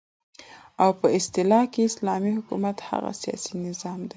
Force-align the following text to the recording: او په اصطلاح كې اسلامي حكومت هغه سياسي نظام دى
او 0.81 0.89
په 0.99 1.07
اصطلاح 1.17 1.63
كې 1.73 1.81
اسلامي 1.89 2.31
حكومت 2.37 2.77
هغه 2.89 3.11
سياسي 3.21 3.53
نظام 3.67 3.99
دى 4.03 4.09